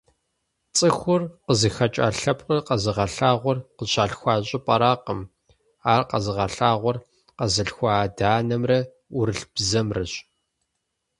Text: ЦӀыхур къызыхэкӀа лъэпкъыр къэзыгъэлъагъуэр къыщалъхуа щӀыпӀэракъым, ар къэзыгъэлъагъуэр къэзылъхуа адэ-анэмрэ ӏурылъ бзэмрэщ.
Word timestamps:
ЦӀыхур 0.75 1.21
къызыхэкӀа 1.45 2.07
лъэпкъыр 2.19 2.59
къэзыгъэлъагъуэр 2.67 3.57
къыщалъхуа 3.77 4.35
щӀыпӀэракъым, 4.47 5.21
ар 5.93 6.01
къэзыгъэлъагъуэр 6.09 6.97
къэзылъхуа 7.37 7.91
адэ-анэмрэ 8.05 8.79
ӏурылъ 9.13 9.43
бзэмрэщ. 9.53 10.13